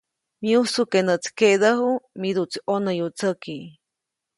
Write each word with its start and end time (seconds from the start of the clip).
Myujsu 0.41 0.81
ke 0.91 0.99
näʼtsi 1.07 1.29
keʼdäju, 1.37 1.91
miduʼtsi 2.21 2.57
ʼonäwyätsäki. 2.65 3.57